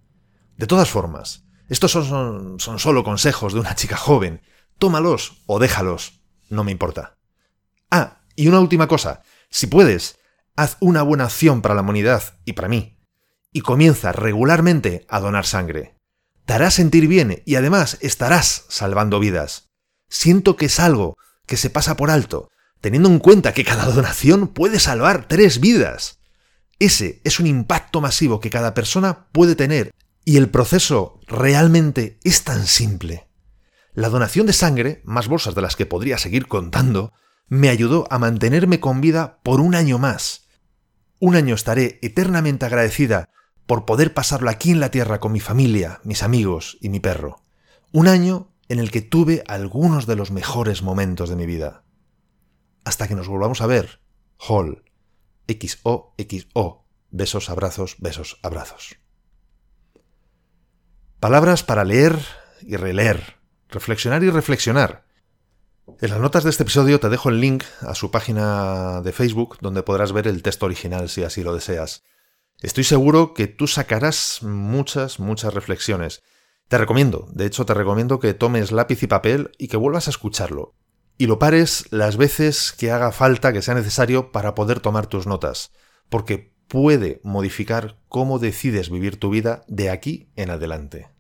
De 0.57 0.67
todas 0.67 0.91
formas, 0.91 1.45
estos 1.69 1.93
son, 1.93 2.61
son, 2.61 2.79
solo 2.79 3.03
consejos 3.03 3.55
de 3.55 3.61
una 3.61 3.75
chica 3.75 3.97
joven. 3.97 4.43
Tómalos 4.79 5.43
o 5.47 5.59
déjalos, 5.59 6.21
no 6.49 6.65
me 6.65 6.73
importa. 6.73 7.17
Ah, 7.91 8.21
y 8.37 8.49
una 8.49 8.61
última 8.61 8.87
cosa. 8.87 9.23
Si 9.53 9.67
puedes, 9.67 10.17
haz 10.57 10.79
una 10.81 11.03
buena 11.03 11.25
acción 11.25 11.61
para 11.61 11.75
la 11.75 11.83
humanidad 11.83 12.39
y 12.47 12.55
para 12.55 12.69
mí. 12.69 12.99
Y 13.53 13.61
comienza 13.61 14.11
regularmente 14.11 15.05
a 15.11 15.21
donar 15.21 15.45
sangre. 15.45 15.95
Te 16.47 16.55
hará 16.55 16.71
sentir 16.71 17.07
bien 17.07 17.43
y 17.45 17.57
además 17.57 17.99
estarás 18.01 18.65
salvando 18.69 19.21
vidas. 19.21 19.71
Siento 20.09 20.57
que 20.57 20.67
es 20.67 20.81
algo 20.81 21.19
que 21.47 21.59
se 21.59 21.69
pasa 21.69 21.97
por 21.97 22.11
alto, 22.11 22.49
teniendo 22.81 23.11
en 23.11 23.19
cuenta 23.19 23.53
que 23.53 23.63
cada 23.63 23.85
donación 23.93 24.49
puede 24.49 24.81
salvar 24.81 25.29
tres 25.29 25.61
vidas. 25.61 26.19
Ese 26.79 27.21
es 27.23 27.39
un 27.39 27.47
impacto 27.47 28.01
masivo 28.01 28.41
que 28.41 28.51
cada 28.51 28.73
persona 28.73 29.29
puede 29.33 29.55
tener 29.55 29.93
y 30.25 30.39
el 30.39 30.49
proceso 30.49 31.21
realmente 31.27 32.19
es 32.25 32.43
tan 32.43 32.67
simple. 32.67 33.29
La 33.93 34.09
donación 34.09 34.47
de 34.47 34.55
sangre, 34.55 35.03
más 35.05 35.29
bolsas 35.29 35.55
de 35.55 35.61
las 35.61 35.77
que 35.77 35.85
podría 35.85 36.17
seguir 36.17 36.49
contando, 36.49 37.13
me 37.53 37.69
ayudó 37.69 38.07
a 38.09 38.19
mantenerme 38.19 38.81
con 38.81 39.03
vida 39.03 39.39
por 39.43 39.61
un 39.61 39.75
año 39.75 39.99
más. 39.99 40.47
Un 41.21 41.37
año 41.37 41.55
estaré 41.55 41.99
eternamente 42.01 42.65
agradecida 42.65 43.29
por 43.67 43.85
poder 43.85 44.15
pasarlo 44.15 44.49
aquí 44.49 44.71
en 44.71 44.81
la 44.81 44.91
Tierra 44.91 45.21
con 45.21 45.33
mi 45.33 45.41
familia, 45.41 46.01
mis 46.03 46.23
amigos 46.23 46.79
y 46.81 46.89
mi 46.89 46.99
perro. 46.99 47.43
Un 47.93 48.09
año 48.09 48.55
en 48.71 48.79
el 48.79 48.91
que 48.91 49.03
tuve 49.03 49.45
algunos 49.49 50.07
de 50.07 50.17
los 50.17 50.31
mejores 50.31 50.81
momentos 50.81 51.29
de 51.29 51.37
mi 51.37 51.45
vida. 51.45 51.85
Hasta 52.85 53.07
que 53.07 53.15
nos 53.15 53.29
volvamos 53.29 53.61
a 53.61 53.67
ver. 53.67 54.01
Hall. 54.39 54.83
XOXO. 55.47 56.87
Besos, 57.11 57.51
abrazos, 57.51 57.97
besos, 57.99 58.39
abrazos. 58.43 58.97
Palabras 61.21 61.63
para 61.63 61.85
leer 61.85 62.19
y 62.63 62.77
releer, 62.77 63.37
reflexionar 63.69 64.25
y 64.25 64.31
reflexionar. 64.31 65.05
En 65.87 66.11
las 66.11 66.21
notas 66.21 66.45
de 66.45 66.51
este 66.51 66.63
episodio 66.63 67.01
te 67.01 67.09
dejo 67.09 67.29
el 67.29 67.41
link 67.41 67.65
a 67.81 67.95
su 67.95 68.13
página 68.13 69.03
de 69.03 69.13
Facebook 69.13 69.59
donde 69.61 69.83
podrás 69.83 70.13
ver 70.13 70.29
el 70.29 70.43
texto 70.43 70.67
original 70.67 71.09
si 71.09 71.25
así 71.25 71.43
lo 71.43 71.55
deseas. 71.55 72.05
Estoy 72.61 72.85
seguro 72.85 73.35
que 73.35 73.49
tú 73.49 73.67
sacarás 73.67 74.43
muchas, 74.43 75.19
muchas 75.19 75.53
reflexiones. 75.53 76.23
Te 76.69 76.79
recomiendo, 76.79 77.29
de 77.33 77.47
hecho 77.47 77.67
te 77.67 77.75
recomiendo 77.75 78.21
que 78.21 78.33
tomes 78.33 78.71
lápiz 78.71 79.03
y 79.03 79.09
papel 79.09 79.51
y 79.59 79.67
que 79.67 79.77
vuelvas 79.77 80.07
a 80.07 80.11
escucharlo. 80.11 80.77
Y 81.19 81.27
lo 81.27 81.41
pares 81.41 81.87
las 81.91 82.17
veces 82.17 82.73
que 82.73 82.93
haga 82.93 83.11
falta, 83.11 83.53
que 83.53 83.63
sea 83.63 83.75
necesario 83.75 84.31
para 84.31 84.55
poder 84.55 84.79
tomar 84.79 85.09
tus 85.09 85.27
notas, 85.27 85.73
porque 86.09 86.55
puede 86.69 87.21
modificar 87.25 87.99
cómo 88.09 88.39
decides 88.39 88.89
vivir 88.89 89.19
tu 89.19 89.31
vida 89.31 89.65
de 89.67 89.91
aquí 89.91 90.31
en 90.37 90.51
adelante. 90.51 91.11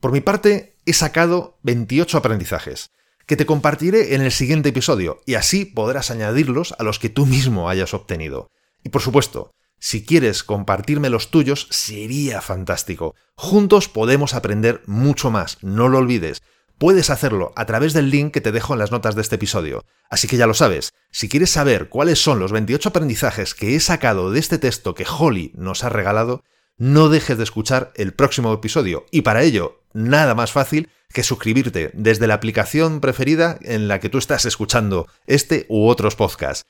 Por 0.00 0.10
mi 0.10 0.20
parte, 0.20 0.76
he 0.84 0.92
sacado 0.92 1.58
28 1.62 2.18
aprendizajes, 2.18 2.90
que 3.26 3.36
te 3.36 3.46
compartiré 3.46 4.14
en 4.14 4.22
el 4.22 4.32
siguiente 4.32 4.70
episodio, 4.70 5.20
y 5.26 5.34
así 5.34 5.64
podrás 5.64 6.10
añadirlos 6.10 6.74
a 6.78 6.82
los 6.82 6.98
que 6.98 7.08
tú 7.08 7.26
mismo 7.26 7.68
hayas 7.68 7.94
obtenido. 7.94 8.48
Y 8.84 8.88
por 8.88 9.02
supuesto, 9.02 9.52
si 9.78 10.04
quieres 10.04 10.44
compartirme 10.44 11.10
los 11.10 11.30
tuyos, 11.30 11.66
sería 11.70 12.40
fantástico. 12.40 13.16
Juntos 13.34 13.88
podemos 13.88 14.34
aprender 14.34 14.82
mucho 14.86 15.30
más, 15.30 15.58
no 15.62 15.88
lo 15.88 15.98
olvides. 15.98 16.42
Puedes 16.78 17.10
hacerlo 17.10 17.52
a 17.56 17.66
través 17.66 17.92
del 17.92 18.10
link 18.10 18.32
que 18.32 18.40
te 18.40 18.52
dejo 18.52 18.72
en 18.72 18.78
las 18.78 18.92
notas 18.92 19.14
de 19.14 19.22
este 19.22 19.36
episodio. 19.36 19.84
Así 20.08 20.28
que 20.28 20.36
ya 20.36 20.46
lo 20.46 20.54
sabes, 20.54 20.92
si 21.10 21.28
quieres 21.28 21.50
saber 21.50 21.88
cuáles 21.88 22.22
son 22.22 22.38
los 22.38 22.52
28 22.52 22.90
aprendizajes 22.90 23.54
que 23.54 23.74
he 23.74 23.80
sacado 23.80 24.30
de 24.30 24.40
este 24.40 24.58
texto 24.58 24.94
que 24.94 25.06
Holly 25.06 25.52
nos 25.56 25.84
ha 25.84 25.88
regalado, 25.88 26.44
no 26.76 27.08
dejes 27.08 27.36
de 27.36 27.44
escuchar 27.44 27.92
el 27.96 28.14
próximo 28.14 28.52
episodio. 28.52 29.06
Y 29.10 29.22
para 29.22 29.42
ello, 29.42 29.82
nada 29.92 30.34
más 30.34 30.52
fácil 30.52 30.90
que 31.12 31.22
suscribirte 31.22 31.90
desde 31.94 32.26
la 32.26 32.34
aplicación 32.34 33.00
preferida 33.00 33.58
en 33.62 33.88
la 33.88 34.00
que 34.00 34.08
tú 34.08 34.18
estás 34.18 34.44
escuchando 34.44 35.06
este 35.26 35.66
u 35.68 35.86
otros 35.86 36.16
podcasts. 36.16 36.64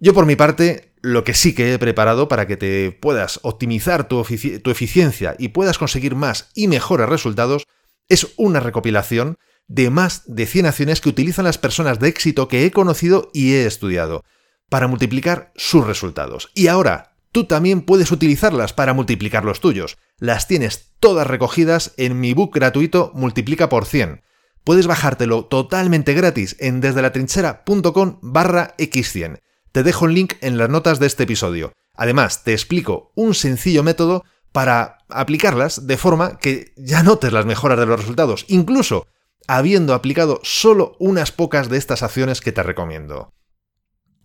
Yo 0.00 0.14
por 0.14 0.26
mi 0.26 0.36
parte, 0.36 0.92
lo 1.02 1.24
que 1.24 1.34
sí 1.34 1.54
que 1.54 1.74
he 1.74 1.78
preparado 1.78 2.28
para 2.28 2.46
que 2.46 2.56
te 2.56 2.92
puedas 2.92 3.40
optimizar 3.42 4.08
tu, 4.08 4.20
eficiencia 4.20 5.34
y 5.38 5.48
puedas 5.48 5.78
conseguir 5.78 6.14
más 6.14 6.50
y 6.54 6.68
mejores 6.68 7.08
resultados 7.08 7.64
es 8.08 8.28
una 8.36 8.60
recopilación 8.60 9.36
de 9.66 9.90
más 9.90 10.22
de 10.26 10.46
100 10.46 10.66
acciones 10.66 11.00
que 11.00 11.08
utilizan 11.08 11.44
las 11.44 11.58
personas 11.58 11.98
de 11.98 12.08
éxito 12.08 12.48
que 12.48 12.64
he 12.64 12.70
conocido 12.70 13.30
y 13.34 13.54
he 13.54 13.66
estudiado 13.66 14.24
para 14.70 14.86
multiplicar 14.86 15.52
sus 15.56 15.86
resultados. 15.86 16.50
Y 16.54 16.68
ahora, 16.68 17.16
tú 17.38 17.44
también 17.44 17.82
puedes 17.82 18.10
utilizarlas 18.10 18.72
para 18.72 18.94
multiplicar 18.94 19.44
los 19.44 19.60
tuyos. 19.60 19.96
Las 20.18 20.48
tienes 20.48 20.90
todas 20.98 21.24
recogidas 21.24 21.94
en 21.96 22.18
mi 22.18 22.34
book 22.34 22.52
gratuito 22.52 23.12
Multiplica 23.14 23.68
por 23.68 23.86
100. 23.86 24.22
Puedes 24.64 24.88
bajártelo 24.88 25.44
totalmente 25.44 26.14
gratis 26.14 26.56
en 26.58 26.80
desde 26.80 27.00
la 27.00 27.12
trinchera.com 27.12 28.18
barra 28.22 28.74
x100. 28.76 29.38
Te 29.70 29.84
dejo 29.84 30.06
el 30.06 30.14
link 30.14 30.32
en 30.40 30.58
las 30.58 30.68
notas 30.68 30.98
de 30.98 31.06
este 31.06 31.22
episodio. 31.22 31.74
Además, 31.94 32.42
te 32.42 32.54
explico 32.54 33.12
un 33.14 33.34
sencillo 33.34 33.84
método 33.84 34.24
para 34.50 34.98
aplicarlas 35.08 35.86
de 35.86 35.96
forma 35.96 36.38
que 36.38 36.72
ya 36.76 37.04
notes 37.04 37.32
las 37.32 37.46
mejoras 37.46 37.78
de 37.78 37.86
los 37.86 38.00
resultados, 38.00 38.46
incluso 38.48 39.06
habiendo 39.46 39.94
aplicado 39.94 40.40
solo 40.42 40.96
unas 40.98 41.30
pocas 41.30 41.68
de 41.68 41.76
estas 41.78 42.02
acciones 42.02 42.40
que 42.40 42.50
te 42.50 42.64
recomiendo. 42.64 43.32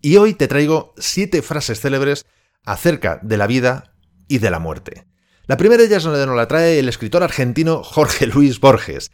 Y 0.02 0.18
hoy 0.18 0.34
te 0.34 0.48
traigo 0.48 0.96
siete 0.98 1.44
frases 1.44 1.80
célebres 1.80 2.26
acerca 2.66 3.20
de 3.22 3.38
la 3.38 3.48
vida 3.48 3.96
y 4.28 4.40
de 4.40 4.52
la 4.52 4.60
muerte. 4.60 5.08
La 5.46 5.58
primera 5.58 5.82
de 5.82 5.88
ellas 5.88 6.06
nos 6.06 6.36
la 6.36 6.48
trae 6.48 6.80
el 6.80 6.88
escritor 6.88 7.24
argentino 7.24 7.84
Jorge 7.84 8.28
Luis 8.28 8.60
Borges. 8.60 9.12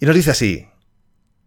Y 0.00 0.06
nos 0.06 0.14
dice 0.14 0.32
así, 0.32 0.68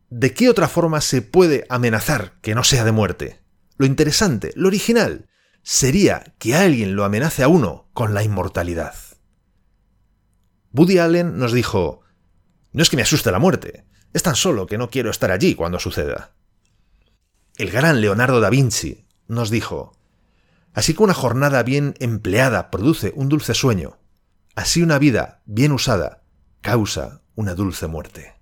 ¿de 0.09 0.33
qué 0.33 0.49
otra 0.49 0.67
forma 0.67 1.01
se 1.01 1.21
puede 1.21 1.65
amenazar 1.69 2.39
que 2.41 2.55
no 2.55 2.63
sea 2.63 2.85
de 2.85 2.91
muerte? 2.91 3.41
Lo 3.77 3.85
interesante, 3.85 4.53
lo 4.55 4.67
original, 4.67 5.27
sería 5.63 6.35
que 6.39 6.55
alguien 6.55 6.95
lo 6.95 7.03
amenace 7.03 7.43
a 7.43 7.47
uno 7.47 7.89
con 7.93 8.13
la 8.13 8.23
inmortalidad. 8.23 8.95
Woody 10.71 10.99
Allen 10.99 11.37
nos 11.37 11.51
dijo, 11.51 12.01
no 12.71 12.83
es 12.83 12.89
que 12.89 12.95
me 12.95 13.03
asuste 13.03 13.31
la 13.31 13.39
muerte, 13.39 13.85
es 14.13 14.23
tan 14.23 14.35
solo 14.35 14.67
que 14.67 14.77
no 14.77 14.89
quiero 14.89 15.09
estar 15.09 15.31
allí 15.31 15.55
cuando 15.55 15.79
suceda. 15.79 16.35
El 17.57 17.71
gran 17.71 18.01
Leonardo 18.01 18.39
da 18.39 18.49
Vinci 18.49 19.05
nos 19.27 19.49
dijo, 19.49 19.97
así 20.73 20.93
que 20.93 21.03
una 21.03 21.13
jornada 21.13 21.63
bien 21.63 21.95
empleada 21.99 22.71
produce 22.71 23.13
un 23.15 23.29
dulce 23.29 23.53
sueño, 23.53 23.99
así 24.55 24.81
una 24.81 24.99
vida 24.99 25.41
bien 25.45 25.71
usada 25.71 26.23
causa 26.61 27.21
una 27.35 27.55
dulce 27.55 27.87
muerte. 27.87 28.35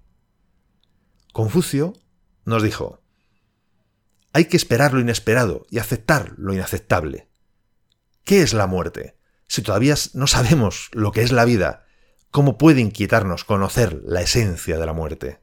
Confucio 1.33 1.93
nos 2.45 2.63
dijo, 2.63 3.01
hay 4.33 4.45
que 4.45 4.57
esperar 4.57 4.93
lo 4.93 4.99
inesperado 4.99 5.65
y 5.69 5.79
aceptar 5.79 6.33
lo 6.37 6.53
inaceptable. 6.53 7.29
¿Qué 8.23 8.41
es 8.41 8.53
la 8.53 8.67
muerte? 8.67 9.17
Si 9.47 9.61
todavía 9.61 9.95
no 10.13 10.27
sabemos 10.27 10.89
lo 10.93 11.11
que 11.11 11.21
es 11.21 11.31
la 11.31 11.45
vida, 11.45 11.85
¿cómo 12.29 12.57
puede 12.57 12.81
inquietarnos 12.81 13.43
conocer 13.43 14.01
la 14.05 14.21
esencia 14.21 14.77
de 14.77 14.85
la 14.85 14.93
muerte? 14.93 15.41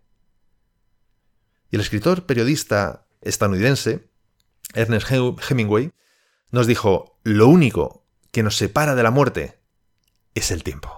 Y 1.70 1.76
el 1.76 1.82
escritor 1.82 2.24
periodista 2.24 3.06
estadounidense, 3.20 4.08
Ernest 4.74 5.10
Hemingway, 5.10 5.92
nos 6.50 6.66
dijo, 6.66 7.18
lo 7.24 7.48
único 7.48 8.06
que 8.32 8.42
nos 8.42 8.56
separa 8.56 8.94
de 8.94 9.02
la 9.02 9.10
muerte 9.10 9.60
es 10.34 10.50
el 10.50 10.62
tiempo. 10.62 10.90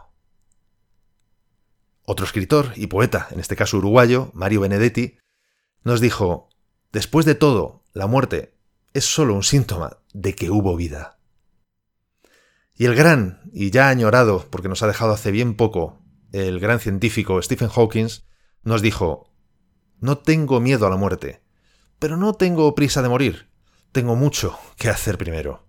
Otro 2.04 2.26
escritor 2.26 2.72
y 2.76 2.86
poeta, 2.88 3.28
en 3.30 3.40
este 3.40 3.56
caso 3.56 3.78
uruguayo, 3.78 4.30
Mario 4.34 4.60
Benedetti, 4.60 5.18
nos 5.84 6.00
dijo, 6.00 6.48
después 6.92 7.24
de 7.26 7.34
todo, 7.34 7.84
la 7.92 8.06
muerte 8.06 8.58
es 8.92 9.04
solo 9.04 9.34
un 9.34 9.42
síntoma 9.42 9.98
de 10.12 10.34
que 10.34 10.50
hubo 10.50 10.76
vida. 10.76 11.18
Y 12.74 12.86
el 12.86 12.94
gran, 12.94 13.42
y 13.52 13.70
ya 13.70 13.88
añorado, 13.88 14.46
porque 14.50 14.68
nos 14.68 14.82
ha 14.82 14.86
dejado 14.86 15.12
hace 15.12 15.30
bien 15.30 15.54
poco, 15.54 16.02
el 16.32 16.60
gran 16.60 16.80
científico 16.80 17.40
Stephen 17.42 17.68
Hawking, 17.68 18.08
nos 18.62 18.82
dijo, 18.82 19.30
no 19.98 20.18
tengo 20.18 20.60
miedo 20.60 20.86
a 20.86 20.90
la 20.90 20.96
muerte, 20.96 21.42
pero 21.98 22.16
no 22.16 22.34
tengo 22.34 22.74
prisa 22.74 23.02
de 23.02 23.08
morir, 23.08 23.49
tengo 23.92 24.16
mucho 24.16 24.58
que 24.76 24.88
hacer 24.88 25.18
primero. 25.18 25.66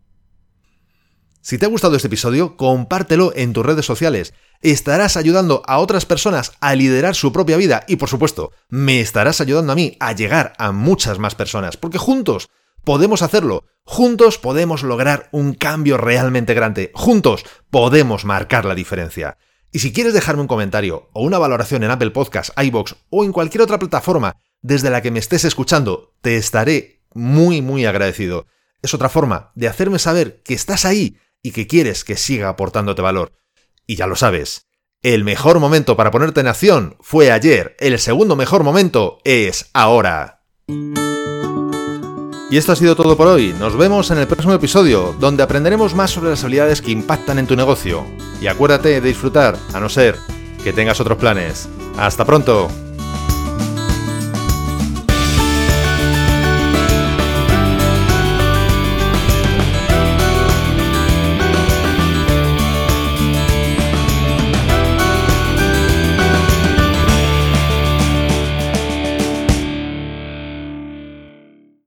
Si 1.42 1.58
te 1.58 1.66
ha 1.66 1.70
gustado 1.70 1.96
este 1.96 2.08
episodio, 2.08 2.56
compártelo 2.56 3.34
en 3.36 3.52
tus 3.52 3.66
redes 3.66 3.86
sociales. 3.86 4.34
Estarás 4.62 5.18
ayudando 5.18 5.64
a 5.66 5.80
otras 5.80 6.06
personas 6.06 6.52
a 6.62 6.76
liderar 6.76 7.16
su 7.16 7.34
propia 7.34 7.58
vida 7.58 7.84
y, 7.88 7.96
por 7.96 8.10
supuesto, 8.10 8.52
me 8.70 9.02
estarás 9.02 9.42
ayudando 9.42 9.72
a 9.72 9.76
mí 9.76 9.98
a 10.00 10.14
llegar 10.14 10.54
a 10.60 10.72
muchas 10.72 11.18
más 11.18 11.34
personas, 11.34 11.78
porque 11.78 11.98
juntos 11.98 12.50
podemos 12.84 13.24
hacerlo. 13.24 13.66
Juntos 13.86 14.38
podemos 14.38 14.84
lograr 14.84 15.30
un 15.32 15.56
cambio 15.56 15.98
realmente 15.98 16.54
grande. 16.54 16.92
Juntos 16.94 17.44
podemos 17.72 18.24
marcar 18.24 18.66
la 18.66 18.76
diferencia. 18.76 19.38
Y 19.72 19.80
si 19.80 19.92
quieres 19.92 20.14
dejarme 20.14 20.42
un 20.42 20.48
comentario 20.48 21.10
o 21.14 21.24
una 21.24 21.40
valoración 21.40 21.84
en 21.84 21.90
Apple 21.90 22.12
Podcasts, 22.12 22.54
iBox 22.56 22.98
o 23.10 23.24
en 23.24 23.32
cualquier 23.32 23.64
otra 23.64 23.80
plataforma 23.80 24.36
desde 24.62 24.92
la 24.92 25.02
que 25.02 25.10
me 25.10 25.20
estés 25.20 25.44
escuchando, 25.44 26.14
te 26.22 26.36
estaré 26.36 27.01
muy, 27.14 27.62
muy 27.62 27.86
agradecido. 27.86 28.48
Es 28.82 28.94
otra 28.94 29.10
forma 29.10 29.52
de 29.56 29.68
hacerme 29.68 30.00
saber 30.00 30.42
que 30.44 30.54
estás 30.54 30.86
ahí 30.86 31.18
y 31.44 31.52
que 31.52 31.68
quieres 31.68 32.04
que 32.04 32.18
siga 32.18 32.50
aportándote 32.50 33.02
valor. 33.02 33.34
Y 33.86 33.96
ya 33.96 34.08
lo 34.08 34.16
sabes, 34.16 34.68
el 35.04 35.24
mejor 35.24 35.60
momento 35.60 35.98
para 35.98 36.12
ponerte 36.12 36.42
en 36.42 36.48
acción 36.48 36.96
fue 37.02 37.32
ayer, 37.32 37.76
el 37.80 37.98
segundo 38.00 38.36
mejor 38.36 38.64
momento 38.64 39.18
es 39.24 39.70
ahora. 39.74 40.44
Y 42.52 42.58
esto 42.58 42.74
ha 42.74 42.76
sido 42.76 42.98
todo 42.98 43.16
por 43.16 43.28
hoy. 43.28 43.56
Nos 43.58 43.78
vemos 43.78 44.12
en 44.12 44.18
el 44.18 44.28
próximo 44.28 44.54
episodio, 44.54 45.16
donde 45.20 45.42
aprenderemos 45.42 45.96
más 45.96 46.12
sobre 46.12 46.32
las 46.32 46.44
habilidades 46.44 46.82
que 46.82 46.92
impactan 46.92 47.40
en 47.40 47.48
tu 47.48 47.56
negocio. 47.56 48.06
Y 48.42 48.48
acuérdate 48.48 48.90
de 48.90 49.02
disfrutar, 49.02 49.58
a 49.74 49.80
no 49.80 49.88
ser 49.88 50.18
que 50.62 50.74
tengas 50.74 51.00
otros 51.00 51.18
planes. 51.18 51.70
¡Hasta 51.98 52.26
pronto! 52.26 52.70